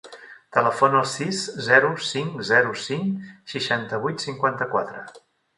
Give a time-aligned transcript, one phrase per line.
[0.55, 5.09] Telefona al sis, zero, cinc, zero, cinc, seixanta-vuit, cinquanta-quatre.